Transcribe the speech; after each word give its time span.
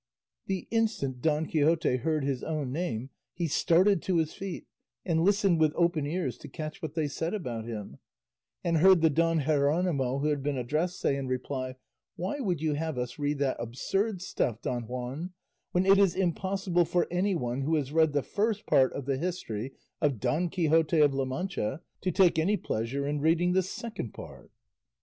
'"The 0.47 0.67
instant 0.71 1.21
Don 1.21 1.45
Quixote 1.45 1.97
heard 1.97 2.23
his 2.23 2.41
own 2.43 2.71
name, 2.71 3.11
be 3.37 3.45
started 3.45 4.01
to 4.01 4.17
his 4.17 4.33
feet 4.33 4.65
and 5.05 5.21
listened 5.21 5.59
with 5.59 5.73
open 5.75 6.07
ears 6.07 6.39
to 6.39 6.47
catch 6.47 6.81
what 6.81 6.95
they 6.95 7.07
said 7.07 7.35
about 7.35 7.65
him, 7.65 7.99
and 8.63 8.77
heard 8.77 9.01
the 9.01 9.11
Don 9.11 9.41
Jeronimo 9.41 10.17
who 10.19 10.29
had 10.29 10.41
been 10.41 10.57
addressed 10.57 10.99
say 10.99 11.15
in 11.15 11.27
reply, 11.27 11.75
"Why 12.15 12.39
would 12.39 12.61
you 12.61 12.73
have 12.73 12.97
us 12.97 13.19
read 13.19 13.37
that 13.37 13.57
absurd 13.59 14.23
stuff, 14.23 14.59
Don 14.63 14.87
Juan, 14.87 15.33
when 15.71 15.85
it 15.85 15.99
is 15.99 16.15
impossible 16.15 16.85
for 16.85 17.05
anyone 17.11 17.61
who 17.61 17.75
has 17.75 17.91
read 17.91 18.13
the 18.13 18.23
First 18.23 18.65
Part 18.65 18.91
of 18.93 19.05
the 19.05 19.19
history 19.19 19.71
of 20.01 20.19
'Don 20.19 20.49
Quixote 20.49 20.99
of 20.99 21.13
La 21.13 21.25
Mancha' 21.25 21.79
to 22.01 22.11
take 22.11 22.39
any 22.39 22.57
pleasure 22.57 23.07
in 23.07 23.21
reading 23.21 23.51
this 23.53 23.69
Second 23.69 24.15
Part?" 24.15 24.51